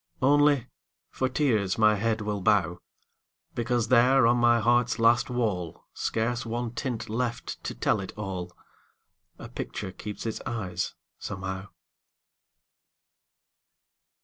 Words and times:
Only, 0.23 0.65
for 1.11 1.29
tears 1.29 1.77
my 1.77 1.93
head 1.93 2.21
will 2.21 2.41
bow, 2.41 2.79
Because 3.53 3.89
there 3.89 4.25
on 4.25 4.37
my 4.37 4.59
heart's 4.59 4.97
last 4.97 5.29
wall, 5.29 5.83
Scarce 5.93 6.43
one 6.43 6.71
tint 6.73 7.07
left 7.07 7.63
to 7.65 7.75
tell 7.75 7.99
it 7.99 8.11
all, 8.17 8.51
A 9.37 9.47
picture 9.47 9.91
keeps 9.91 10.25
its 10.25 10.41
eyes, 10.43 10.95
somehow. 11.19 11.67